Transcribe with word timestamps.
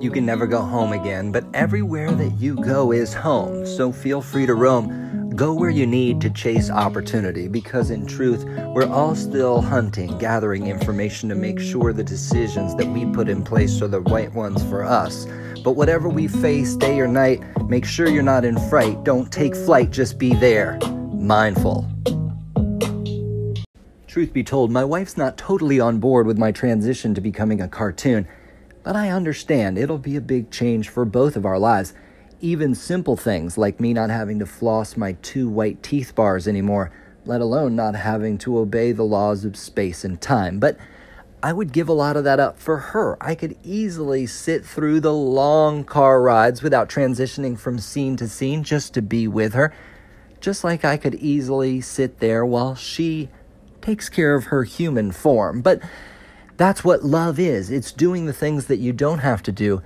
You 0.00 0.10
can 0.10 0.24
never 0.26 0.46
go 0.46 0.60
home 0.60 0.92
again, 0.92 1.32
but 1.32 1.44
everywhere 1.54 2.10
that 2.10 2.32
you 2.38 2.56
go 2.56 2.92
is 2.92 3.14
home, 3.14 3.66
so 3.66 3.92
feel 3.92 4.20
free 4.20 4.46
to 4.46 4.54
roam. 4.54 5.30
Go 5.34 5.54
where 5.54 5.70
you 5.70 5.86
need 5.86 6.20
to 6.20 6.30
chase 6.30 6.70
opportunity 6.70 7.48
because, 7.48 7.90
in 7.90 8.06
truth, 8.06 8.44
we're 8.74 8.88
all 8.88 9.14
still 9.14 9.60
hunting, 9.60 10.18
gathering 10.18 10.66
information 10.66 11.28
to 11.30 11.34
make 11.34 11.58
sure 11.58 11.92
the 11.92 12.04
decisions 12.04 12.74
that 12.76 12.86
we 12.86 13.06
put 13.06 13.28
in 13.28 13.42
place 13.42 13.80
are 13.80 13.88
the 13.88 14.02
right 14.02 14.32
ones 14.34 14.62
for 14.64 14.84
us. 14.84 15.26
But 15.64 15.72
whatever 15.72 16.08
we 16.08 16.28
face, 16.28 16.76
day 16.76 17.00
or 17.00 17.08
night, 17.08 17.40
make 17.68 17.84
sure 17.84 18.08
you're 18.08 18.22
not 18.22 18.44
in 18.44 18.58
fright. 18.68 19.04
Don't 19.04 19.32
take 19.32 19.56
flight, 19.56 19.90
just 19.90 20.18
be 20.18 20.34
there. 20.34 20.78
Mindful. 21.12 21.88
Truth 24.06 24.34
be 24.34 24.44
told, 24.44 24.70
my 24.70 24.84
wife's 24.84 25.16
not 25.16 25.38
totally 25.38 25.80
on 25.80 25.98
board 25.98 26.26
with 26.26 26.36
my 26.36 26.52
transition 26.52 27.14
to 27.14 27.22
becoming 27.22 27.62
a 27.62 27.68
cartoon, 27.68 28.28
but 28.82 28.96
I 28.96 29.10
understand 29.10 29.78
it'll 29.78 29.98
be 29.98 30.16
a 30.16 30.20
big 30.20 30.50
change 30.50 30.88
for 30.88 31.04
both 31.04 31.36
of 31.36 31.46
our 31.46 31.58
lives. 31.58 31.94
Even 32.40 32.74
simple 32.74 33.16
things 33.16 33.56
like 33.56 33.80
me 33.80 33.92
not 33.92 34.10
having 34.10 34.38
to 34.40 34.46
floss 34.46 34.96
my 34.96 35.12
two 35.22 35.48
white 35.48 35.82
teeth 35.82 36.14
bars 36.14 36.48
anymore, 36.48 36.90
let 37.24 37.40
alone 37.40 37.76
not 37.76 37.94
having 37.94 38.38
to 38.38 38.58
obey 38.58 38.92
the 38.92 39.04
laws 39.04 39.44
of 39.44 39.56
space 39.56 40.04
and 40.04 40.20
time. 40.20 40.58
But 40.58 40.76
I 41.44 41.52
would 41.52 41.72
give 41.72 41.88
a 41.88 41.92
lot 41.92 42.16
of 42.16 42.24
that 42.24 42.38
up 42.38 42.58
for 42.58 42.78
her. 42.78 43.16
I 43.20 43.34
could 43.34 43.56
easily 43.64 44.26
sit 44.26 44.64
through 44.64 45.00
the 45.00 45.12
long 45.12 45.82
car 45.82 46.22
rides 46.22 46.62
without 46.62 46.88
transitioning 46.88 47.58
from 47.58 47.78
scene 47.78 48.16
to 48.18 48.28
scene 48.28 48.62
just 48.62 48.94
to 48.94 49.02
be 49.02 49.26
with 49.26 49.54
her, 49.54 49.74
just 50.40 50.62
like 50.62 50.84
I 50.84 50.96
could 50.96 51.16
easily 51.16 51.80
sit 51.80 52.18
there 52.20 52.46
while 52.46 52.76
she 52.76 53.28
takes 53.80 54.08
care 54.08 54.36
of 54.36 54.44
her 54.46 54.62
human 54.62 55.10
form. 55.10 55.62
But 55.62 55.80
that's 56.62 56.84
what 56.84 57.02
love 57.02 57.40
is 57.40 57.72
it's 57.72 57.90
doing 57.90 58.26
the 58.26 58.32
things 58.32 58.66
that 58.66 58.76
you 58.76 58.92
don't 58.92 59.18
have 59.18 59.42
to 59.42 59.50
do 59.50 59.82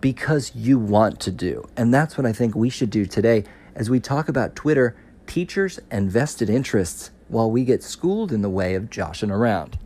because 0.00 0.52
you 0.54 0.78
want 0.78 1.20
to 1.20 1.30
do. 1.30 1.68
And 1.76 1.92
that's 1.92 2.16
what 2.16 2.24
I 2.24 2.32
think 2.32 2.54
we 2.54 2.70
should 2.70 2.88
do 2.88 3.04
today 3.04 3.44
as 3.74 3.90
we 3.90 4.00
talk 4.00 4.26
about 4.26 4.56
Twitter, 4.56 4.96
teachers, 5.26 5.78
and 5.90 6.10
vested 6.10 6.48
interests 6.48 7.10
while 7.28 7.50
we 7.50 7.62
get 7.62 7.82
schooled 7.82 8.32
in 8.32 8.40
the 8.40 8.48
way 8.48 8.74
of 8.74 8.88
joshing 8.88 9.30
around. 9.30 9.78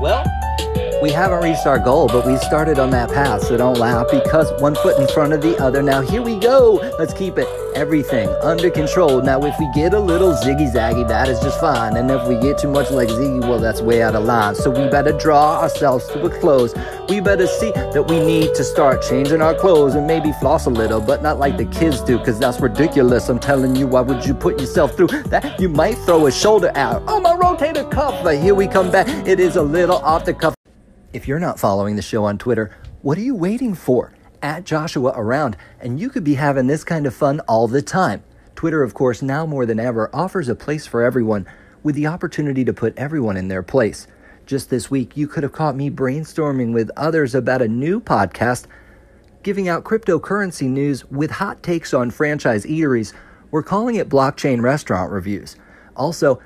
Well, 0.00 0.24
we 1.02 1.10
haven't 1.10 1.42
reached 1.42 1.66
our 1.66 1.78
goal, 1.78 2.08
but 2.08 2.26
we 2.26 2.36
started 2.38 2.78
on 2.78 2.90
that 2.90 3.10
path, 3.10 3.42
so 3.42 3.56
don't 3.56 3.78
laugh 3.78 4.06
because 4.10 4.50
one 4.60 4.74
foot 4.76 4.98
in 4.98 5.06
front 5.08 5.32
of 5.32 5.42
the 5.42 5.56
other. 5.58 5.82
Now 5.82 6.00
here 6.00 6.22
we 6.22 6.38
go. 6.38 6.74
Let's 6.98 7.14
keep 7.14 7.38
it 7.38 7.46
everything 7.74 8.28
under 8.42 8.70
control. 8.70 9.22
Now 9.22 9.42
if 9.44 9.54
we 9.58 9.70
get 9.72 9.94
a 9.94 10.00
little 10.00 10.32
ziggy 10.32 10.72
zaggy, 10.72 11.06
that 11.08 11.28
is 11.28 11.38
just 11.40 11.60
fine. 11.60 11.96
And 11.96 12.10
if 12.10 12.26
we 12.26 12.38
get 12.40 12.58
too 12.58 12.68
much 12.68 12.90
like 12.90 13.08
Ziggy, 13.08 13.40
well, 13.40 13.58
that's 13.58 13.80
way 13.80 14.02
out 14.02 14.14
of 14.14 14.24
line. 14.24 14.54
So 14.54 14.70
we 14.70 14.88
better 14.88 15.12
draw 15.12 15.60
ourselves 15.60 16.06
to 16.08 16.26
a 16.26 16.40
close. 16.40 16.74
We 17.08 17.20
better 17.20 17.46
see 17.46 17.70
that 17.72 18.06
we 18.08 18.20
need 18.20 18.54
to 18.54 18.64
start 18.64 19.02
changing 19.02 19.40
our 19.40 19.54
clothes 19.54 19.94
and 19.94 20.06
maybe 20.06 20.32
floss 20.40 20.66
a 20.66 20.70
little, 20.70 21.00
but 21.00 21.22
not 21.22 21.38
like 21.38 21.56
the 21.56 21.66
kids 21.66 22.00
do, 22.00 22.18
because 22.18 22.38
that's 22.38 22.60
ridiculous. 22.60 23.28
I'm 23.28 23.38
telling 23.38 23.76
you, 23.76 23.86
why 23.86 24.00
would 24.00 24.24
you 24.26 24.34
put 24.34 24.60
yourself 24.60 24.96
through 24.96 25.08
that? 25.08 25.60
You 25.60 25.68
might 25.68 25.96
throw 25.98 26.26
a 26.26 26.32
shoulder 26.32 26.72
out. 26.74 27.02
Oh, 27.06 27.20
my 27.20 27.34
rotator 27.34 27.90
cuff. 27.90 28.22
But 28.22 28.38
here 28.38 28.54
we 28.54 28.66
come 28.66 28.90
back. 28.90 29.08
It 29.26 29.40
is 29.40 29.56
a 29.56 29.62
little 29.62 29.98
off 29.98 30.24
the 30.24 30.34
cuff. 30.34 30.57
If 31.10 31.26
you're 31.26 31.38
not 31.38 31.58
following 31.58 31.96
the 31.96 32.02
show 32.02 32.26
on 32.26 32.36
Twitter, 32.36 32.76
what 33.00 33.16
are 33.16 33.22
you 33.22 33.34
waiting 33.34 33.74
for? 33.74 34.12
At 34.42 34.64
Joshing 34.64 35.06
Around, 35.06 35.56
and 35.80 35.98
you 35.98 36.10
could 36.10 36.22
be 36.22 36.34
having 36.34 36.66
this 36.66 36.84
kind 36.84 37.06
of 37.06 37.14
fun 37.14 37.40
all 37.48 37.66
the 37.66 37.80
time. 37.80 38.22
Twitter, 38.54 38.82
of 38.82 38.92
course, 38.92 39.22
now 39.22 39.46
more 39.46 39.64
than 39.64 39.80
ever, 39.80 40.10
offers 40.12 40.50
a 40.50 40.54
place 40.54 40.86
for 40.86 41.02
everyone 41.02 41.46
with 41.82 41.94
the 41.94 42.06
opportunity 42.06 42.62
to 42.62 42.74
put 42.74 42.96
everyone 42.98 43.38
in 43.38 43.48
their 43.48 43.62
place. 43.62 44.06
Just 44.44 44.68
this 44.68 44.90
week, 44.90 45.16
you 45.16 45.26
could 45.26 45.44
have 45.44 45.52
caught 45.52 45.74
me 45.74 45.90
brainstorming 45.90 46.74
with 46.74 46.90
others 46.94 47.34
about 47.34 47.62
a 47.62 47.68
new 47.68 48.02
podcast, 48.02 48.66
giving 49.42 49.66
out 49.66 49.84
cryptocurrency 49.84 50.68
news 50.68 51.06
with 51.06 51.30
hot 51.30 51.62
takes 51.62 51.94
on 51.94 52.10
franchise 52.10 52.66
eateries. 52.66 53.14
We're 53.50 53.62
calling 53.62 53.94
it 53.94 54.10
blockchain 54.10 54.60
restaurant 54.60 55.10
reviews. 55.10 55.56
Also, 55.96 56.38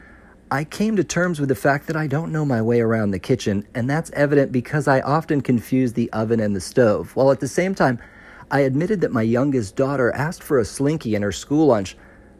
I 0.53 0.65
came 0.65 0.97
to 0.97 1.05
terms 1.05 1.41
with 1.41 1.49
the 1.49 1.55
fact 1.55 1.87
that 1.87 1.97
I 1.97 2.07
don't 2.07 2.31
know 2.31 2.45
my 2.45 2.61
way 2.61 2.83
around 2.83 3.11
the 3.11 3.19
kitchen, 3.19 3.67
and 3.75 3.89
that's 3.89 4.11
evident 4.11 4.53
because 4.53 4.87
I 4.87 5.01
often 5.01 5.41
confuse 5.41 5.95
the 5.95 6.13
oven 6.13 6.41
and 6.41 6.55
the 6.55 6.61
stove, 6.61 7.17
while 7.17 7.31
at 7.31 7.41
the 7.41 7.49
same 7.49 7.75
time, 7.75 7.99
I 8.51 8.61
admitted 8.61 9.01
that 9.01 9.13
my 9.13 9.23
youngest 9.23 9.77
daughter 9.77 10.15
asked 10.15 10.43
for 10.43 10.59
a 10.59 10.65
slinky 10.67 11.15
in 11.15 11.23
her 11.23 11.33
school 11.33 11.69
lunch, 11.69 11.97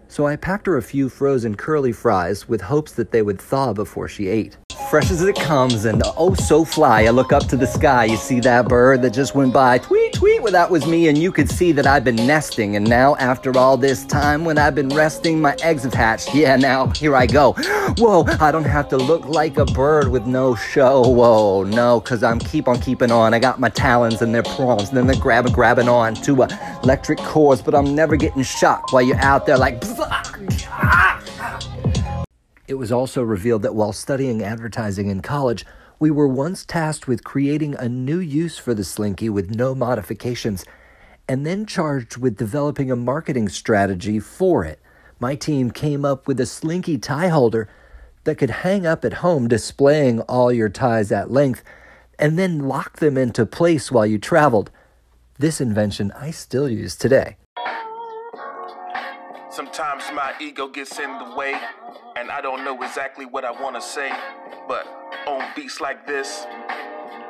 so 0.09 0.27
I 0.27 0.37
packed 0.37 0.67
her 0.67 0.77
a 0.77 0.83
few 0.83 1.09
frozen 1.09 1.55
curly 1.55 1.91
fries 1.91 2.47
with 2.47 2.61
hopes 2.61 2.93
that 2.93 3.13
they 3.13 3.23
would 3.23 3.41
thaw 3.41 3.73
before 3.73 4.09
she 4.09 4.29
ate. 4.29 4.59
Fresh 4.73 5.11
as 5.11 5.23
it 5.23 5.37
comes, 5.37 5.85
and 5.85 6.03
oh 6.17 6.35
so 6.35 6.65
fly, 6.65 7.05
I 7.05 7.11
look 7.11 7.33
up 7.33 7.47
to 7.49 7.57
the 7.57 7.67
sky. 7.67 8.05
You 8.05 8.17
see 8.17 8.41
that 8.41 8.69
bird 8.69 9.03
that 9.03 9.11
just 9.11 9.35
went 9.35 9.53
by? 9.53 9.79
Tweet, 9.79 10.15
tweet, 10.15 10.43
well, 10.43 10.53
that 10.53 10.71
was 10.71 10.87
me, 10.87 11.09
and 11.09 11.17
you 11.17 11.33
could 11.33 11.49
see 11.49 11.73
that 11.73 11.87
I've 11.87 12.05
been 12.05 12.17
nesting. 12.17 12.77
And 12.77 12.89
now, 12.89 13.17
after 13.17 13.57
all 13.57 13.77
this 13.77 14.05
time, 14.05 14.45
when 14.45 14.59
I've 14.59 14.75
been 14.75 14.89
resting, 14.89 15.41
my 15.41 15.57
eggs 15.63 15.83
have 15.85 15.95
hatched. 15.95 16.35
Yeah, 16.35 16.57
now 16.57 16.89
here 16.89 17.17
I 17.17 17.27
go. 17.27 17.53
Whoa, 17.99 18.25
I 18.41 18.51
don't 18.53 18.65
have 18.65 18.89
to 18.91 18.97
look 18.97 19.25
like 19.27 19.59
a 19.59 19.65
bird 19.65 20.09
with 20.09 20.27
no 20.27 20.55
show. 20.55 21.03
Whoa, 21.03 21.65
no, 21.65 22.01
cause 22.01 22.23
I'm 22.23 22.39
keep 22.39 22.69
on 22.69 22.81
keeping 22.81 23.11
on. 23.11 23.35
I 23.35 23.39
got 23.39 23.61
my 23.61 23.69
talons 23.69 24.23
and 24.23 24.35
their 24.35 24.43
prongs, 24.43 24.89
and 24.89 24.97
then 24.99 25.07
they're 25.07 25.21
grabbing, 25.21 25.53
grabbing 25.53 25.89
on 25.89 26.15
to 26.15 26.43
electric 26.83 27.19
cords, 27.19 27.63
but 27.63 27.75
I'm 27.75 27.95
never 27.95 28.17
getting 28.17 28.43
shocked 28.43 28.93
while 28.93 29.03
you're 29.03 29.17
out 29.21 29.47
there 29.47 29.59
like. 29.59 29.83
It 32.69 32.75
was 32.75 32.93
also 32.93 33.23
revealed 33.23 33.63
that 33.63 33.75
while 33.75 33.93
studying 33.93 34.43
advertising 34.43 35.09
in 35.09 35.21
college, 35.21 35.67
we 35.99 36.11
were 36.11 36.29
once 36.29 36.65
tasked 36.65 37.09
with 37.09 37.25
creating 37.25 37.75
a 37.75 37.89
new 37.89 38.19
use 38.19 38.59
for 38.59 38.75
the 38.75 38.85
Slinky 38.85 39.29
with 39.29 39.55
no 39.55 39.75
modifications, 39.75 40.65
and 41.29 41.45
then 41.47 41.67
charged 41.67 42.17
with 42.17 42.37
developing 42.37 42.91
a 42.91 42.97
marketing 42.97 43.49
strategy 43.49 44.19
for 44.19 44.65
it. 44.65 44.81
My 45.19 45.35
team 45.35 45.71
came 45.71 46.05
up 46.05 46.27
with 46.27 46.41
a 46.41 46.47
Slinky 46.47 46.99
tie 46.99 47.29
holder 47.29 47.69
that 48.25 48.39
could 48.39 48.51
hang 48.51 48.87
up 48.87 49.05
at 49.05 49.15
home, 49.15 49.49
displaying 49.49 50.21
all 50.23 50.53
your 50.53 50.69
ties 50.69 51.11
at 51.11 51.31
length, 51.31 51.63
and 52.19 52.39
then 52.39 52.69
lock 52.69 52.99
them 52.99 53.17
into 53.17 53.45
place 53.45 53.91
while 53.91 54.07
you 54.07 54.19
traveled. 54.19 54.71
This 55.39 55.61
invention 55.61 56.13
I 56.13 56.31
still 56.31 56.69
use 56.69 56.95
today. 56.95 57.37
Sometimes 59.53 60.05
my 60.15 60.33
ego 60.41 60.67
gets 60.67 60.99
in 60.99 61.19
the 61.19 61.35
way, 61.37 61.55
and 62.17 62.31
I 62.31 62.41
don't 62.41 62.65
know 62.65 62.83
exactly 62.83 63.27
what 63.27 63.45
I 63.45 63.51
want 63.51 63.75
to 63.77 63.83
say. 63.83 64.11
But 64.67 64.87
on 65.27 65.47
beats 65.55 65.79
like 65.79 66.07
this, 66.07 66.47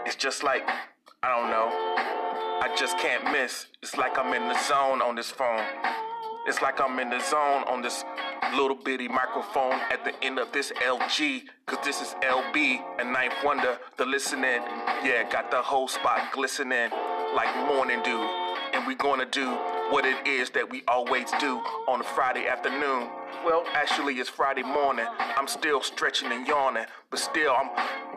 it's 0.06 0.14
just 0.14 0.44
like, 0.44 0.62
I 1.24 1.36
don't 1.36 1.50
know. 1.50 1.66
I 2.62 2.72
just 2.78 2.96
can't 2.98 3.24
miss. 3.32 3.66
It's 3.82 3.96
like 3.96 4.16
I'm 4.16 4.32
in 4.34 4.46
the 4.46 4.56
zone 4.68 5.02
on 5.02 5.16
this 5.16 5.32
phone. 5.32 5.64
It's 6.46 6.62
like 6.62 6.80
I'm 6.80 6.96
in 7.00 7.10
the 7.10 7.18
zone 7.28 7.64
on 7.66 7.82
this 7.82 8.04
little 8.54 8.76
bitty 8.76 9.08
microphone 9.08 9.80
at 9.90 10.04
the 10.04 10.14
end 10.24 10.38
of 10.38 10.52
this 10.52 10.70
LG. 10.80 11.42
Cause 11.66 11.84
this 11.84 12.00
is 12.00 12.14
LB 12.22 12.84
and 13.00 13.12
Ninth 13.12 13.34
Wonder, 13.44 13.78
the 13.96 14.06
listening. 14.06 14.62
Yeah, 15.02 15.28
got 15.28 15.50
the 15.50 15.60
whole 15.60 15.88
spot 15.88 16.32
glistening 16.32 16.90
like 17.34 17.52
morning 17.66 18.00
dew. 18.04 18.20
And 18.74 18.86
we 18.86 18.94
gonna 18.94 19.26
do 19.26 19.58
what 19.92 20.06
it 20.06 20.26
is 20.26 20.48
that 20.48 20.70
we 20.70 20.82
always 20.88 21.30
do 21.38 21.58
on 21.86 22.00
a 22.00 22.02
Friday 22.02 22.46
afternoon. 22.46 23.10
Well, 23.44 23.62
actually, 23.74 24.14
it's 24.14 24.30
Friday 24.30 24.62
morning. 24.62 25.04
I'm 25.18 25.46
still 25.46 25.82
stretching 25.82 26.32
and 26.32 26.46
yawning, 26.46 26.86
but 27.10 27.20
still, 27.20 27.52
I'm 27.52 27.68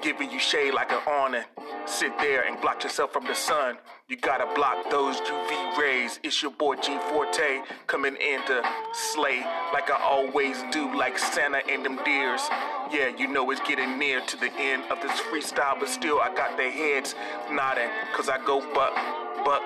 giving 0.01 0.31
you 0.31 0.39
shade 0.39 0.73
like 0.73 0.93
an 0.93 1.01
awning. 1.05 1.43
Sit 1.85 2.17
there 2.19 2.47
and 2.47 2.61
block 2.61 2.81
yourself 2.83 3.11
from 3.11 3.25
the 3.25 3.35
sun. 3.35 3.75
You 4.07 4.15
gotta 4.15 4.47
block 4.55 4.89
those 4.89 5.19
UV 5.19 5.77
rays. 5.77 6.21
It's 6.23 6.41
your 6.41 6.51
boy 6.51 6.75
G 6.77 6.97
Forte 7.09 7.59
coming 7.87 8.15
in 8.15 8.45
to 8.45 8.63
slay 8.93 9.41
like 9.73 9.91
I 9.91 9.99
always 10.01 10.63
do, 10.71 10.95
like 10.95 11.19
Santa 11.19 11.61
and 11.67 11.83
them 11.83 11.99
deers. 12.05 12.41
Yeah, 12.89 13.09
you 13.17 13.27
know 13.27 13.51
it's 13.51 13.59
getting 13.67 13.99
near 13.99 14.21
to 14.21 14.37
the 14.37 14.53
end 14.53 14.83
of 14.89 15.01
this 15.01 15.19
freestyle, 15.27 15.77
but 15.77 15.89
still, 15.89 16.21
I 16.21 16.33
got 16.33 16.55
their 16.55 16.71
heads 16.71 17.15
nodding, 17.51 17.89
cause 18.15 18.29
I 18.29 18.37
go 18.45 18.61
buck, 18.73 19.24
buck, 19.45 19.61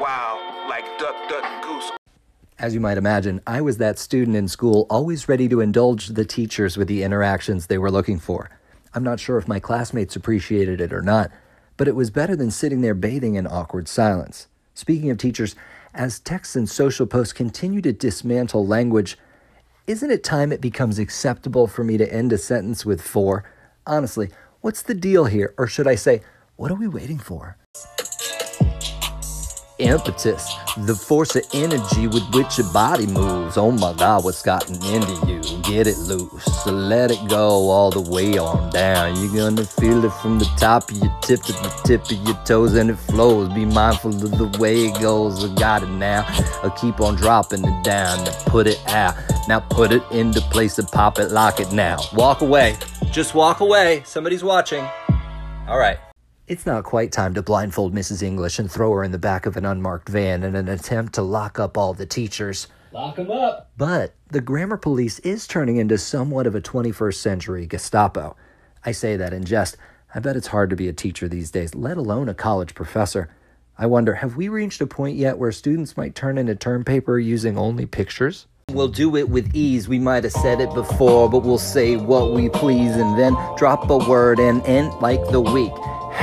wow, 0.00 0.64
like 0.68 0.84
duck, 0.98 1.16
duck, 1.28 1.62
goose. 1.62 1.90
As 2.56 2.72
you 2.72 2.80
might 2.80 2.96
imagine, 2.96 3.40
I 3.48 3.60
was 3.60 3.78
that 3.78 3.98
student 3.98 4.36
in 4.36 4.46
school 4.46 4.86
always 4.88 5.28
ready 5.28 5.48
to 5.48 5.60
indulge 5.60 6.06
the 6.06 6.24
teachers 6.24 6.76
with 6.76 6.86
the 6.86 7.02
interactions 7.02 7.66
they 7.66 7.76
were 7.76 7.90
looking 7.90 8.20
for. 8.20 8.48
I'm 8.94 9.02
not 9.02 9.18
sure 9.18 9.36
if 9.36 9.48
my 9.48 9.58
classmates 9.58 10.14
appreciated 10.14 10.80
it 10.80 10.92
or 10.92 11.02
not, 11.02 11.32
but 11.76 11.88
it 11.88 11.96
was 11.96 12.10
better 12.10 12.36
than 12.36 12.52
sitting 12.52 12.80
there 12.80 12.94
bathing 12.94 13.34
in 13.34 13.48
awkward 13.48 13.88
silence. 13.88 14.46
Speaking 14.72 15.10
of 15.10 15.18
teachers, 15.18 15.56
as 15.92 16.20
texts 16.20 16.54
and 16.54 16.68
social 16.70 17.06
posts 17.06 17.32
continue 17.32 17.82
to 17.82 17.92
dismantle 17.92 18.64
language, 18.64 19.18
isn't 19.88 20.12
it 20.12 20.22
time 20.22 20.52
it 20.52 20.60
becomes 20.60 21.00
acceptable 21.00 21.66
for 21.66 21.82
me 21.82 21.98
to 21.98 22.12
end 22.12 22.32
a 22.32 22.38
sentence 22.38 22.86
with 22.86 23.02
for? 23.02 23.44
Honestly, 23.84 24.30
what's 24.60 24.82
the 24.82 24.94
deal 24.94 25.24
here? 25.24 25.54
Or 25.58 25.66
should 25.66 25.88
I 25.88 25.96
say, 25.96 26.22
what 26.54 26.70
are 26.70 26.76
we 26.76 26.86
waiting 26.86 27.18
for? 27.18 27.56
Impetus, 29.78 30.54
the 30.76 30.94
force 30.94 31.34
of 31.36 31.44
energy 31.52 32.06
with 32.06 32.22
which 32.32 32.58
your 32.58 32.72
body 32.72 33.06
moves. 33.06 33.56
Oh 33.56 33.70
my 33.70 33.92
God, 33.92 34.24
what's 34.24 34.42
gotten 34.42 34.74
into 34.86 35.12
you? 35.26 35.62
Get 35.62 35.86
it 35.86 35.98
loose, 35.98 36.44
so 36.62 36.72
let 36.72 37.10
it 37.10 37.28
go 37.28 37.70
all 37.70 37.90
the 37.90 38.00
way 38.00 38.38
on 38.38 38.70
down. 38.70 39.16
You're 39.20 39.50
gonna 39.50 39.64
feel 39.64 40.04
it 40.04 40.12
from 40.14 40.38
the 40.38 40.44
top 40.56 40.90
of 40.90 40.96
your 40.98 41.14
tip 41.22 41.42
to 41.42 41.52
the 41.52 41.80
tip 41.84 42.04
of 42.04 42.26
your 42.26 42.36
toes, 42.44 42.74
and 42.74 42.90
it 42.90 42.96
flows. 42.96 43.52
Be 43.52 43.64
mindful 43.64 44.14
of 44.14 44.30
the 44.38 44.58
way 44.58 44.86
it 44.86 45.00
goes. 45.00 45.44
I 45.44 45.54
got 45.54 45.82
it 45.82 45.88
now. 45.88 46.24
I'll 46.62 46.70
keep 46.70 47.00
on 47.00 47.16
dropping 47.16 47.64
it 47.64 47.84
down 47.84 48.18
and 48.18 48.36
put 48.46 48.66
it 48.66 48.80
out. 48.88 49.16
Now 49.48 49.60
put 49.60 49.92
it 49.92 50.02
into 50.10 50.40
place 50.40 50.78
and 50.78 50.88
pop 50.88 51.18
it, 51.18 51.30
lock 51.30 51.60
it 51.60 51.72
now. 51.72 51.98
Walk 52.14 52.40
away. 52.40 52.76
Just 53.10 53.34
walk 53.34 53.60
away. 53.60 54.02
Somebody's 54.04 54.44
watching. 54.44 54.84
All 55.68 55.78
right. 55.78 55.98
It's 56.46 56.66
not 56.66 56.84
quite 56.84 57.10
time 57.10 57.32
to 57.34 57.42
blindfold 57.42 57.94
Mrs. 57.94 58.22
English 58.22 58.58
and 58.58 58.70
throw 58.70 58.92
her 58.92 59.02
in 59.02 59.12
the 59.12 59.18
back 59.18 59.46
of 59.46 59.56
an 59.56 59.64
unmarked 59.64 60.10
van 60.10 60.42
in 60.42 60.54
an 60.54 60.68
attempt 60.68 61.14
to 61.14 61.22
lock 61.22 61.58
up 61.58 61.78
all 61.78 61.94
the 61.94 62.04
teachers. 62.04 62.66
Lock 62.92 63.18
'em 63.18 63.30
up. 63.30 63.70
But 63.78 64.12
the 64.30 64.42
grammar 64.42 64.76
police 64.76 65.20
is 65.20 65.46
turning 65.46 65.78
into 65.78 65.96
somewhat 65.96 66.46
of 66.46 66.54
a 66.54 66.60
21st 66.60 67.22
century 67.22 67.66
Gestapo. 67.66 68.36
I 68.84 68.92
say 68.92 69.16
that 69.16 69.32
in 69.32 69.44
jest. 69.44 69.78
I 70.14 70.20
bet 70.20 70.36
it's 70.36 70.48
hard 70.48 70.68
to 70.68 70.76
be 70.76 70.86
a 70.86 70.92
teacher 70.92 71.28
these 71.28 71.50
days, 71.50 71.74
let 71.74 71.96
alone 71.96 72.28
a 72.28 72.34
college 72.34 72.74
professor. 72.74 73.30
I 73.78 73.86
wonder, 73.86 74.16
have 74.16 74.36
we 74.36 74.50
reached 74.50 74.82
a 74.82 74.86
point 74.86 75.16
yet 75.16 75.38
where 75.38 75.50
students 75.50 75.96
might 75.96 76.14
turn 76.14 76.36
in 76.36 76.48
a 76.50 76.54
term 76.54 76.84
paper 76.84 77.18
using 77.18 77.56
only 77.56 77.86
pictures? 77.86 78.46
We'll 78.70 78.88
do 78.88 79.16
it 79.16 79.30
with 79.30 79.54
ease. 79.54 79.88
We 79.88 79.98
might 79.98 80.24
have 80.24 80.32
said 80.32 80.60
it 80.60 80.72
before, 80.74 81.30
but 81.30 81.42
we'll 81.42 81.58
say 81.58 81.96
what 81.96 82.32
we 82.34 82.50
please 82.50 82.96
and 82.96 83.18
then 83.18 83.34
drop 83.56 83.88
a 83.88 83.96
word 83.96 84.38
and 84.38 84.62
end 84.66 84.92
like 85.00 85.26
the 85.30 85.40
week. 85.40 85.72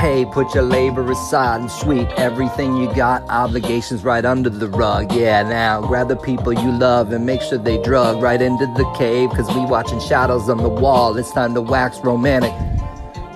Hey, 0.02 0.24
put 0.24 0.52
your 0.52 0.64
labor 0.64 1.08
aside 1.12 1.60
and 1.60 1.70
sweep 1.70 2.08
everything 2.16 2.76
you 2.76 2.92
got, 2.92 3.22
obligations 3.30 4.02
right 4.02 4.24
under 4.24 4.50
the 4.50 4.66
rug. 4.66 5.12
Yeah, 5.12 5.44
now 5.44 5.80
grab 5.80 6.08
the 6.08 6.16
people 6.16 6.52
you 6.52 6.72
love 6.72 7.12
and 7.12 7.24
make 7.24 7.40
sure 7.40 7.56
they 7.56 7.80
drug 7.84 8.20
right 8.20 8.42
into 8.42 8.66
the 8.76 8.84
cave, 8.98 9.30
cause 9.30 9.46
we 9.54 9.64
watching 9.64 10.00
shadows 10.00 10.48
on 10.48 10.56
the 10.56 10.68
wall. 10.68 11.16
It's 11.16 11.30
time 11.30 11.54
to 11.54 11.60
wax 11.60 12.00
romantic. 12.00 12.52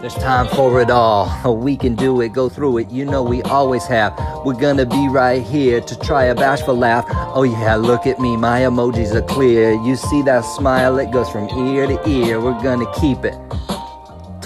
There's 0.00 0.14
time 0.14 0.48
for 0.56 0.80
it 0.80 0.90
all. 0.90 1.28
Oh, 1.44 1.52
we 1.52 1.76
can 1.76 1.94
do 1.94 2.20
it, 2.20 2.32
go 2.32 2.48
through 2.48 2.78
it. 2.78 2.90
You 2.90 3.04
know 3.04 3.22
we 3.22 3.42
always 3.42 3.86
have. 3.86 4.18
We're 4.44 4.60
gonna 4.60 4.86
be 4.86 5.06
right 5.08 5.44
here 5.44 5.80
to 5.80 5.98
try 6.00 6.24
a 6.24 6.34
bashful 6.34 6.74
laugh. 6.74 7.04
Oh 7.32 7.44
yeah, 7.44 7.76
look 7.76 8.08
at 8.08 8.18
me, 8.18 8.36
my 8.36 8.62
emojis 8.62 9.14
are 9.14 9.22
clear. 9.22 9.70
You 9.84 9.94
see 9.94 10.20
that 10.22 10.40
smile? 10.40 10.98
It 10.98 11.12
goes 11.12 11.30
from 11.30 11.48
ear 11.68 11.86
to 11.86 12.08
ear. 12.08 12.40
We're 12.40 12.60
gonna 12.60 12.92
keep 12.94 13.24
it 13.24 13.36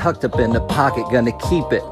tucked 0.01 0.25
up 0.25 0.39
in 0.41 0.55
the 0.55 0.61
pocket, 0.63 1.05
gonna 1.13 1.37
keep 1.51 1.73
it 1.73 1.83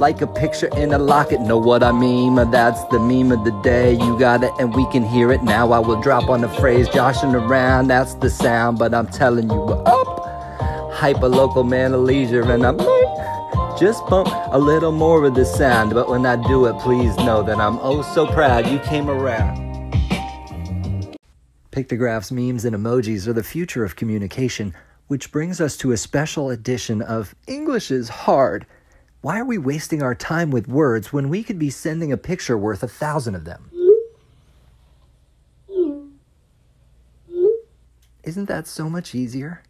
like 0.00 0.20
a 0.20 0.26
picture 0.26 0.66
in 0.76 0.92
a 0.92 0.98
locket. 0.98 1.40
Know 1.40 1.58
what 1.58 1.84
I 1.84 1.92
mean? 1.92 2.34
That's 2.50 2.82
the 2.86 2.98
meme 2.98 3.30
of 3.30 3.44
the 3.44 3.52
day. 3.62 3.92
You 3.92 4.18
got 4.18 4.42
it, 4.42 4.50
and 4.58 4.74
we 4.74 4.84
can 4.90 5.04
hear 5.04 5.30
it 5.30 5.44
now. 5.44 5.70
I 5.70 5.78
will 5.78 6.00
drop 6.00 6.28
on 6.28 6.40
the 6.40 6.48
phrase, 6.48 6.88
joshing 6.88 7.36
around. 7.36 7.86
That's 7.86 8.14
the 8.14 8.30
sound, 8.30 8.80
but 8.80 8.92
I'm 8.92 9.06
telling 9.06 9.48
you, 9.48 9.56
we're 9.56 9.82
up. 9.86 10.92
Hyper 10.92 11.28
local 11.28 11.62
man 11.62 11.94
of 11.94 12.00
leisure, 12.00 12.42
and 12.42 12.66
I 12.66 12.72
might 12.72 13.76
just 13.78 14.04
bump 14.08 14.28
a 14.50 14.58
little 14.58 14.92
more 14.92 15.24
of 15.24 15.36
the 15.36 15.44
sound. 15.44 15.94
But 15.94 16.08
when 16.08 16.26
I 16.26 16.34
do 16.48 16.66
it, 16.66 16.76
please 16.80 17.16
know 17.18 17.44
that 17.44 17.58
I'm 17.58 17.78
oh 17.80 18.02
so 18.02 18.26
proud 18.26 18.66
you 18.66 18.80
came 18.80 19.08
around. 19.08 19.64
Pictographs, 21.70 22.32
memes, 22.32 22.64
and 22.64 22.74
emojis 22.74 23.28
are 23.28 23.34
the 23.34 23.44
future 23.44 23.84
of 23.84 23.94
communication, 23.94 24.74
which 25.08 25.30
brings 25.30 25.60
us 25.60 25.76
to 25.78 25.92
a 25.92 25.96
special 25.96 26.50
edition 26.50 27.02
of 27.02 27.34
English 27.46 27.90
is 27.90 28.08
Hard. 28.08 28.66
Why 29.20 29.38
are 29.38 29.44
we 29.44 29.58
wasting 29.58 30.02
our 30.02 30.14
time 30.14 30.50
with 30.50 30.68
words 30.68 31.12
when 31.12 31.28
we 31.28 31.42
could 31.42 31.58
be 31.58 31.70
sending 31.70 32.12
a 32.12 32.16
picture 32.16 32.58
worth 32.58 32.82
a 32.82 32.88
thousand 32.88 33.34
of 33.34 33.44
them? 33.44 33.70
Isn't 38.24 38.46
that 38.46 38.66
so 38.66 38.90
much 38.90 39.14
easier? 39.14 39.62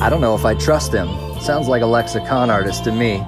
I 0.00 0.08
don't 0.08 0.22
know 0.22 0.34
if 0.34 0.44
I 0.44 0.54
trust 0.54 0.92
him. 0.92 1.08
Sounds 1.40 1.68
like 1.68 1.82
a 1.82 1.86
lexicon 1.86 2.48
artist 2.50 2.84
to 2.84 2.92
me. 2.92 3.22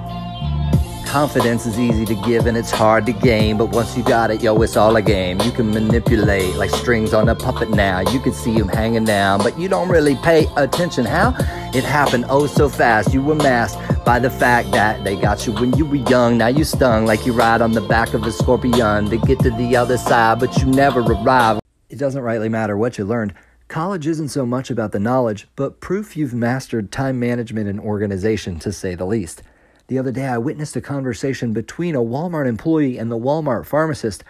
Confidence 1.13 1.67
is 1.67 1.77
easy 1.77 2.05
to 2.05 2.15
give 2.15 2.47
and 2.47 2.57
it's 2.57 2.71
hard 2.71 3.05
to 3.05 3.13
gain, 3.13 3.55
but 3.55 3.67
once 3.67 3.95
you 3.95 4.01
got 4.01 4.31
it, 4.31 4.41
yo, 4.41 4.59
it's 4.63 4.75
all 4.75 4.95
a 4.95 5.01
game. 5.03 5.39
You 5.41 5.51
can 5.51 5.71
manipulate 5.71 6.55
like 6.55 6.71
strings 6.71 7.13
on 7.13 7.29
a 7.29 7.35
puppet 7.35 7.69
now. 7.69 7.99
You 7.99 8.19
can 8.19 8.33
see 8.33 8.51
him 8.51 8.67
hanging 8.67 9.05
down, 9.05 9.43
but 9.43 9.55
you 9.59 9.69
don't 9.69 9.89
really 9.89 10.15
pay 10.15 10.47
attention. 10.57 11.05
How? 11.05 11.35
It 11.71 11.83
happened 11.83 12.25
oh 12.29 12.47
so 12.47 12.67
fast. 12.67 13.13
You 13.13 13.21
were 13.21 13.35
masked 13.35 14.03
by 14.03 14.17
the 14.17 14.31
fact 14.31 14.71
that 14.71 15.03
they 15.03 15.15
got 15.15 15.45
you 15.45 15.53
when 15.53 15.77
you 15.77 15.85
were 15.85 15.97
young. 16.09 16.39
Now 16.39 16.47
you 16.47 16.63
stung 16.63 17.05
like 17.05 17.27
you 17.27 17.33
ride 17.33 17.61
on 17.61 17.73
the 17.73 17.81
back 17.81 18.15
of 18.15 18.23
a 18.23 18.31
scorpion 18.31 19.11
to 19.11 19.17
get 19.17 19.37
to 19.41 19.51
the 19.51 19.75
other 19.75 19.99
side, 19.99 20.39
but 20.39 20.57
you 20.57 20.65
never 20.65 21.01
arrive. 21.01 21.59
It 21.91 21.99
doesn't 21.99 22.23
rightly 22.23 22.49
matter 22.49 22.75
what 22.75 22.97
you 22.97 23.05
learned. 23.05 23.35
College 23.67 24.07
isn't 24.07 24.29
so 24.29 24.47
much 24.47 24.71
about 24.71 24.93
the 24.93 24.99
knowledge, 24.99 25.47
but 25.55 25.79
proof 25.79 26.17
you've 26.17 26.33
mastered 26.33 26.91
time 26.91 27.19
management 27.19 27.69
and 27.69 27.79
organization, 27.79 28.57
to 28.57 28.71
say 28.71 28.95
the 28.95 29.05
least. 29.05 29.43
The 29.87 29.99
other 29.99 30.11
day, 30.11 30.25
I 30.25 30.37
witnessed 30.37 30.75
a 30.75 30.81
conversation 30.81 31.53
between 31.53 31.95
a 31.95 32.01
Walmart 32.01 32.47
employee 32.47 32.97
and 32.97 33.11
the 33.11 33.17
Walmart 33.17 33.65
pharmacist. 33.65 34.23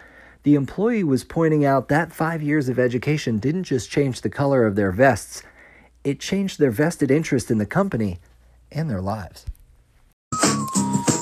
The 0.44 0.56
employee 0.56 1.04
was 1.04 1.24
pointing 1.24 1.64
out 1.64 1.88
that 1.90 2.12
five 2.12 2.42
years 2.42 2.70
of 2.70 2.80
education 2.80 3.38
didn't 3.38 3.66
just 3.66 3.90
change 3.90 4.22
the 4.22 4.30
color 4.30 4.66
of 4.66 4.76
their 4.76 4.92
vests, 4.92 5.44
it 6.04 6.20
changed 6.20 6.60
their 6.60 6.72
vested 6.72 7.12
interest 7.12 7.50
in 7.50 7.60
the 7.60 7.66
company 7.66 8.20
and 8.72 8.90
their 8.90 9.02
lives. 9.02 9.46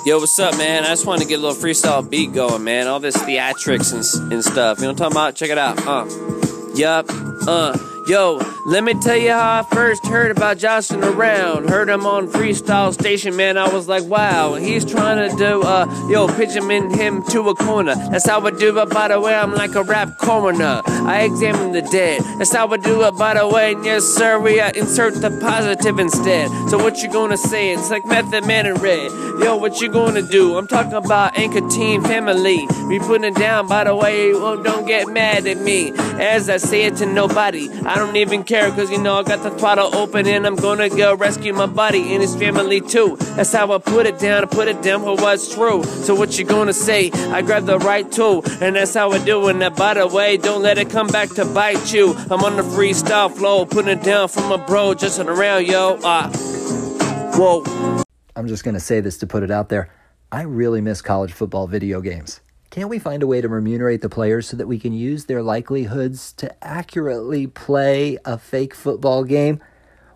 Yo, 0.03 0.17
what's 0.17 0.39
up, 0.39 0.57
man? 0.57 0.83
I 0.83 0.87
just 0.87 1.05
wanted 1.05 1.23
to 1.23 1.27
get 1.29 1.37
a 1.37 1.41
little 1.43 1.61
freestyle 1.61 2.09
beat 2.09 2.33
going, 2.33 2.63
man. 2.63 2.87
All 2.87 2.99
this 2.99 3.15
theatrics 3.17 3.93
and, 3.93 4.33
and 4.33 4.43
stuff. 4.43 4.79
You 4.79 4.85
know 4.85 4.93
what 4.93 5.01
I'm 5.01 5.11
talking 5.11 5.17
about? 5.17 5.35
Check 5.35 5.51
it 5.51 5.59
out. 5.59 5.85
Uh. 5.85 6.73
Yup. 6.73 7.05
Uh. 7.47 7.90
Yo, 8.07 8.42
let 8.65 8.83
me 8.83 8.95
tell 8.95 9.15
you 9.15 9.30
how 9.30 9.59
I 9.59 9.63
first 9.75 10.07
heard 10.07 10.31
about 10.31 10.57
Joshing 10.57 11.03
around. 11.03 11.69
Heard 11.69 11.88
him 11.88 12.07
on 12.07 12.27
Freestyle 12.27 12.92
Station, 12.94 13.36
man. 13.36 13.59
I 13.59 13.71
was 13.71 13.88
like, 13.88 14.03
wow, 14.06 14.56
he's 14.56 14.83
trying 14.83 15.30
to 15.30 15.38
do, 15.38 15.62
uh, 15.62 15.86
yo, 16.09 16.27
pitch 16.27 16.56
him 16.56 17.24
to 17.25 17.50
a 17.50 17.56
corner. 17.56 17.94
That's 17.94 18.27
how 18.27 18.42
I 18.42 18.50
do 18.51 18.80
it, 18.80 18.89
by 18.89 19.09
the 19.09 19.19
way. 19.19 19.36
I'm 19.36 19.53
like 19.53 19.75
a 19.75 19.83
rap 19.83 20.18
coroner. 20.18 20.81
I 20.86 21.21
examine 21.21 21.74
the 21.74 21.83
dead. 21.83 22.24
That's 22.39 22.51
how 22.51 22.68
I 22.69 22.77
do 22.77 23.03
it, 23.03 23.12
by 23.18 23.36
the 23.36 23.48
way. 23.48 23.74
And 23.74 23.86
yes, 23.86 24.03
sir, 24.03 24.39
we 24.39 24.59
uh, 24.59 24.71
insert 24.71 25.13
the 25.15 25.30
positive 25.39 26.00
instead. 26.00 26.50
So 26.69 26.80
what 26.80 27.03
you 27.03 27.09
gonna 27.09 27.38
say? 27.38 27.71
It's 27.71 27.92
like 27.92 28.06
Method 28.06 28.48
Man 28.48 28.65
and 28.65 28.81
Red. 28.81 29.12
Yo, 29.39 29.57
what 29.57 29.80
you 29.80 29.89
gonna 29.89 30.21
do? 30.24 30.57
I'm 30.57 30.68
talking 30.68 30.94
about 30.94 31.38
Anchor 31.38 31.68
Team 31.69 32.03
Family. 32.03 32.68
We 32.88 33.00
putting 33.00 33.25
it 33.25 33.36
down, 33.36 33.68
by 33.68 33.83
the 33.83 33.95
way. 33.95 34.33
Well, 34.33 34.62
don't 34.62 34.88
get 34.88 35.07
mad 35.07 35.45
at 35.45 35.57
me 35.57 35.92
as 36.19 36.50
I 36.50 36.57
say 36.57 36.83
it 36.83 36.95
to 36.98 37.06
nobody. 37.06 37.69
Don't 37.95 38.15
even 38.15 38.43
care, 38.43 38.69
cause 38.71 38.91
you 38.91 38.97
know 38.97 39.15
I 39.15 39.23
got 39.23 39.43
the 39.43 39.51
throttle 39.51 39.95
open 39.95 40.27
and 40.27 40.45
I'm 40.45 40.55
gonna 40.55 40.89
go 40.89 41.15
rescue 41.15 41.53
my 41.53 41.65
buddy 41.65 42.13
and 42.13 42.21
his 42.21 42.35
family 42.35 42.79
too. 42.81 43.17
That's 43.35 43.51
how 43.51 43.71
I 43.71 43.79
put 43.79 44.05
it 44.05 44.19
down, 44.19 44.43
I 44.43 44.47
put 44.47 44.67
it 44.67 44.81
down 44.81 45.01
for 45.01 45.15
what's 45.15 45.53
true. 45.53 45.83
So 45.83 46.13
what 46.13 46.38
you 46.38 46.45
gonna 46.45 46.73
say? 46.73 47.11
I 47.11 47.41
grab 47.41 47.65
the 47.65 47.79
right 47.79 48.09
tool, 48.11 48.43
and 48.61 48.75
that's 48.75 48.93
how 48.93 49.11
I 49.11 49.23
do 49.23 49.47
it. 49.49 49.53
Now 49.53 49.71
by 49.71 49.95
the 49.95 50.07
way, 50.07 50.38
don't 50.38 50.62
let 50.62 50.77
it 50.77 50.89
come 50.89 51.07
back 51.07 51.29
to 51.31 51.45
bite 51.45 51.91
you. 51.91 52.13
I'm 52.29 52.43
on 52.43 52.55
the 52.55 52.63
freestyle 52.63 53.31
flow, 53.31 53.65
putting 53.65 53.98
it 53.98 54.03
down 54.03 54.27
for 54.27 54.41
my 54.41 54.57
bro, 54.57 54.93
just 54.93 55.19
around, 55.19 55.65
yo. 55.67 56.00
Ah, 56.03 56.29
uh, 56.29 57.38
whoa. 57.38 58.03
I'm 58.36 58.48
just 58.48 58.63
gonna 58.63 58.79
say 58.79 59.00
this 59.00 59.17
to 59.19 59.27
put 59.27 59.43
it 59.43 59.51
out 59.51 59.69
there. 59.69 59.89
I 60.31 60.43
really 60.43 60.81
miss 60.81 61.01
college 61.01 61.33
football 61.33 61.67
video 61.67 62.00
games. 62.00 62.39
Can't 62.71 62.87
we 62.87 62.99
find 62.99 63.21
a 63.21 63.27
way 63.27 63.41
to 63.41 63.49
remunerate 63.49 63.99
the 63.99 64.07
players 64.07 64.47
so 64.47 64.55
that 64.55 64.65
we 64.65 64.79
can 64.79 64.93
use 64.93 65.25
their 65.25 65.43
likelihoods 65.43 66.31
to 66.31 66.63
accurately 66.63 67.45
play 67.45 68.17
a 68.23 68.37
fake 68.37 68.73
football 68.73 69.25
game? 69.25 69.59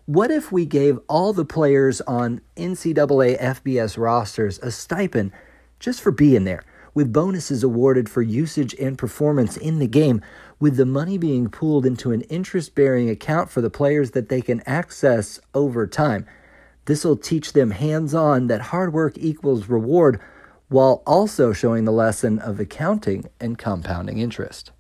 What 0.06 0.32
if 0.32 0.54
we 0.54 0.66
gave 0.66 0.98
all 1.10 1.34
the 1.34 1.44
players 1.44 2.00
on 2.00 2.40
NCAA 2.56 3.38
FBS 3.42 3.98
rosters 3.98 4.58
a 4.60 4.72
stipend 4.72 5.34
just 5.82 6.00
for 6.00 6.12
being 6.12 6.46
there, 6.46 6.64
with 6.94 7.12
bonuses 7.12 7.62
awarded 7.62 8.08
for 8.08 8.22
usage 8.22 8.74
and 8.76 8.98
performance 8.98 9.58
in 9.58 9.80
the 9.80 9.88
game, 9.88 10.22
with 10.58 10.78
the 10.78 10.86
money 10.86 11.18
being 11.18 11.50
pooled 11.50 11.86
into 11.86 12.14
an 12.14 12.22
interest 12.22 12.74
bearing 12.74 13.10
account 13.10 13.50
for 13.50 13.60
the 13.60 13.70
players 13.70 14.12
that 14.12 14.30
they 14.30 14.40
can 14.40 14.62
access 14.66 15.42
over 15.54 15.86
time? 15.86 16.26
This 16.86 17.04
will 17.04 17.18
teach 17.18 17.52
them 17.52 17.72
hands 17.72 18.14
on 18.14 18.48
that 18.48 18.62
hard 18.62 18.94
work 18.94 19.18
equals 19.18 19.68
reward 19.68 20.22
while 20.70 21.04
also 21.06 21.54
showing 21.54 21.86
the 21.86 21.92
lesson 21.92 22.40
of 22.40 22.60
accounting 22.60 23.30
and 23.40 23.58
compounding 23.58 24.18
interest. 24.18 24.72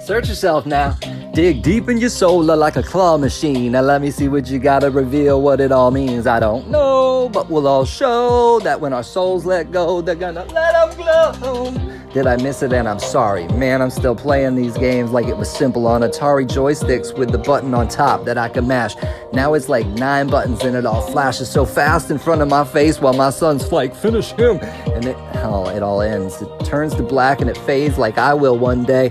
Search 0.00 0.28
yourself 0.28 0.66
now. 0.66 0.98
Dig 1.34 1.62
deep 1.62 1.88
in 1.88 1.98
your 1.98 2.10
soul 2.10 2.42
like 2.42 2.76
a 2.76 2.82
claw 2.82 3.16
machine. 3.16 3.72
Now 3.72 3.82
let 3.82 4.02
me 4.02 4.10
see 4.10 4.28
what 4.28 4.48
you 4.48 4.58
gotta 4.58 4.90
reveal 4.90 5.40
what 5.40 5.60
it 5.60 5.70
all 5.70 5.90
means. 5.90 6.26
I 6.26 6.40
don't 6.40 6.68
know, 6.68 7.28
but 7.32 7.48
we'll 7.48 7.68
all 7.68 7.84
show 7.84 8.58
that 8.60 8.80
when 8.80 8.92
our 8.92 9.04
souls 9.04 9.44
let 9.44 9.70
go, 9.70 10.00
they're 10.00 10.16
gonna 10.16 10.44
let 10.46 10.72
them 10.72 10.96
glow. 10.96 11.99
Did 12.12 12.26
I 12.26 12.36
miss 12.36 12.60
it? 12.62 12.72
And 12.72 12.88
I'm 12.88 12.98
sorry. 12.98 13.46
Man, 13.48 13.80
I'm 13.80 13.90
still 13.90 14.16
playing 14.16 14.56
these 14.56 14.76
games 14.76 15.12
like 15.12 15.26
it 15.26 15.36
was 15.36 15.48
simple 15.48 15.86
on 15.86 16.00
Atari 16.00 16.44
joysticks 16.44 17.16
with 17.16 17.30
the 17.30 17.38
button 17.38 17.72
on 17.72 17.86
top 17.86 18.24
that 18.24 18.36
I 18.36 18.48
could 18.48 18.66
mash. 18.66 18.96
Now 19.32 19.54
it's 19.54 19.68
like 19.68 19.86
nine 19.86 20.26
buttons 20.26 20.64
and 20.64 20.74
it 20.74 20.84
all 20.84 21.02
flashes 21.02 21.48
so 21.48 21.64
fast 21.64 22.10
in 22.10 22.18
front 22.18 22.42
of 22.42 22.48
my 22.48 22.64
face 22.64 23.00
while 23.00 23.12
my 23.12 23.30
son's 23.30 23.70
like, 23.70 23.94
finish 23.94 24.32
him. 24.32 24.58
And 24.58 25.04
it, 25.04 25.16
oh, 25.36 25.68
it 25.68 25.84
all 25.84 26.02
ends. 26.02 26.42
It 26.42 26.64
turns 26.64 26.96
to 26.96 27.04
black 27.04 27.40
and 27.40 27.48
it 27.48 27.56
fades 27.58 27.96
like 27.96 28.18
I 28.18 28.34
will 28.34 28.58
one 28.58 28.82
day. 28.84 29.10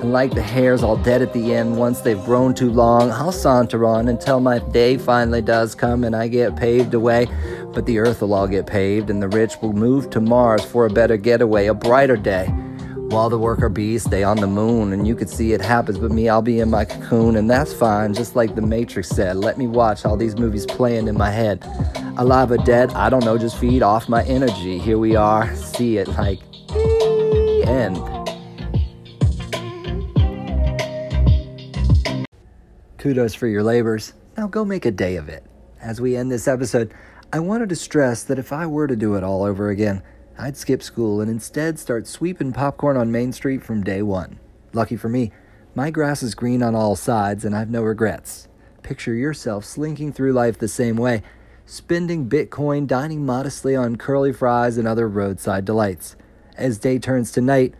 And 0.00 0.12
like 0.12 0.32
the 0.32 0.40
hairs 0.40 0.82
all 0.82 0.96
dead 0.96 1.20
at 1.20 1.34
the 1.34 1.52
end, 1.52 1.76
once 1.76 2.00
they've 2.00 2.24
grown 2.24 2.54
too 2.54 2.70
long, 2.70 3.10
I'll 3.10 3.32
saunter 3.32 3.84
on 3.84 4.08
until 4.08 4.40
my 4.40 4.58
day 4.58 4.96
finally 4.96 5.42
does 5.42 5.74
come 5.74 6.04
and 6.04 6.16
I 6.16 6.26
get 6.28 6.56
paved 6.56 6.94
away. 6.94 7.26
But 7.74 7.84
the 7.84 7.98
earth 7.98 8.22
will 8.22 8.32
all 8.32 8.48
get 8.48 8.66
paved, 8.66 9.10
and 9.10 9.22
the 9.22 9.28
rich 9.28 9.60
will 9.60 9.74
move 9.74 10.08
to 10.10 10.20
Mars 10.20 10.64
for 10.64 10.86
a 10.86 10.90
better 10.90 11.18
getaway, 11.18 11.66
a 11.66 11.74
brighter 11.74 12.16
day. 12.16 12.46
While 13.10 13.28
the 13.28 13.38
worker 13.38 13.68
bees 13.68 14.04
stay 14.04 14.22
on 14.22 14.38
the 14.38 14.46
moon, 14.46 14.92
and 14.92 15.06
you 15.06 15.14
could 15.14 15.28
see 15.28 15.52
it 15.52 15.60
happens, 15.60 15.98
but 15.98 16.10
me, 16.10 16.28
I'll 16.28 16.42
be 16.42 16.60
in 16.60 16.70
my 16.70 16.84
cocoon, 16.84 17.36
and 17.36 17.50
that's 17.50 17.72
fine, 17.72 18.14
just 18.14 18.34
like 18.34 18.54
the 18.54 18.62
Matrix 18.62 19.08
said. 19.08 19.36
Let 19.36 19.58
me 19.58 19.66
watch 19.66 20.04
all 20.04 20.16
these 20.16 20.36
movies 20.36 20.64
playing 20.64 21.08
in 21.08 21.18
my 21.18 21.30
head. 21.30 21.64
Alive 22.16 22.50
or 22.50 22.58
dead, 22.58 22.90
I 22.92 23.10
don't 23.10 23.24
know, 23.24 23.36
just 23.36 23.58
feed 23.58 23.82
off 23.82 24.08
my 24.08 24.24
energy. 24.24 24.78
Here 24.78 24.98
we 24.98 25.14
are, 25.14 25.54
see 25.56 25.98
it 25.98 26.08
like 26.08 26.40
end. 27.66 28.19
Kudos 33.00 33.34
for 33.34 33.46
your 33.46 33.62
labors. 33.62 34.12
Now 34.36 34.46
go 34.46 34.62
make 34.62 34.84
a 34.84 34.90
day 34.90 35.16
of 35.16 35.30
it. 35.30 35.42
As 35.80 36.02
we 36.02 36.16
end 36.16 36.30
this 36.30 36.46
episode, 36.46 36.92
I 37.32 37.40
wanted 37.40 37.70
to 37.70 37.76
stress 37.76 38.22
that 38.24 38.38
if 38.38 38.52
I 38.52 38.66
were 38.66 38.86
to 38.86 38.94
do 38.94 39.14
it 39.14 39.24
all 39.24 39.42
over 39.42 39.70
again, 39.70 40.02
I'd 40.38 40.58
skip 40.58 40.82
school 40.82 41.22
and 41.22 41.30
instead 41.30 41.78
start 41.78 42.06
sweeping 42.06 42.52
popcorn 42.52 42.98
on 42.98 43.10
Main 43.10 43.32
Street 43.32 43.64
from 43.64 43.82
day 43.82 44.02
one. 44.02 44.38
Lucky 44.74 44.98
for 44.98 45.08
me, 45.08 45.32
my 45.74 45.90
grass 45.90 46.22
is 46.22 46.34
green 46.34 46.62
on 46.62 46.74
all 46.74 46.94
sides 46.94 47.42
and 47.42 47.56
I've 47.56 47.70
no 47.70 47.80
regrets. 47.80 48.48
Picture 48.82 49.14
yourself 49.14 49.64
slinking 49.64 50.12
through 50.12 50.34
life 50.34 50.58
the 50.58 50.68
same 50.68 50.96
way, 50.96 51.22
spending 51.64 52.28
Bitcoin, 52.28 52.86
dining 52.86 53.24
modestly 53.24 53.74
on 53.74 53.96
curly 53.96 54.34
fries 54.34 54.76
and 54.76 54.86
other 54.86 55.08
roadside 55.08 55.64
delights. 55.64 56.16
As 56.54 56.76
day 56.76 56.98
turns 56.98 57.32
to 57.32 57.40
night, 57.40 57.72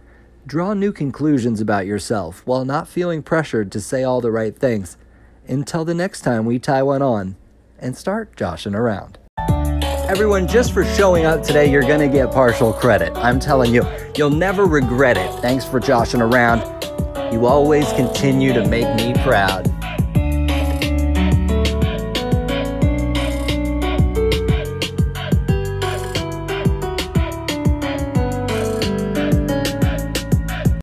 draw 0.47 0.73
new 0.73 0.93
conclusions 0.93 1.61
about 1.61 1.85
yourself 1.85 2.41
while 2.47 2.65
not 2.65 2.89
feeling 2.89 3.23
pressured 3.23 3.71
to 3.73 3.81
say 3.83 4.03
all 4.03 4.23
the 4.23 4.31
right 4.31 4.59
things 4.59 4.97
until 5.51 5.85
the 5.85 5.95
next 5.95 6.21
time 6.21 6.47
we 6.47 6.59
tie 6.59 6.83
one 6.83 7.03
on 7.03 7.37
and 7.79 7.97
start 7.97 8.37
joshing 8.37 8.75
around. 8.75 9.19
Everyone, 10.09 10.49
just 10.49 10.73
for 10.73 10.85
showing 10.85 11.25
up 11.25 11.43
today, 11.43 11.71
you're 11.71 11.83
to 12.01 12.09
get 12.09 12.33
partial 12.33 12.73
credit. 12.73 13.13
I'm 13.17 13.39
telling 13.39 13.73
you, 13.73 13.87
you'll 14.17 14.31
never 14.31 14.65
regret 14.65 15.17
it. 15.17 15.31
Thanks 15.41 15.65
for 15.65 15.79
joshing 15.79 16.21
around. 16.21 16.63
You 17.33 17.47
always 17.47 17.93
continue 17.93 18.53
to 18.53 18.67
make 18.67 18.93
me 18.97 19.15
proud. 19.23 19.70